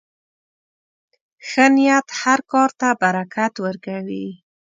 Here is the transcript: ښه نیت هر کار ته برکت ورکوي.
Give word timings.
ښه 1.47 1.65
نیت 1.75 2.07
هر 2.21 2.39
کار 2.51 2.69
ته 2.79 2.87
برکت 3.01 3.53
ورکوي. 3.65 4.27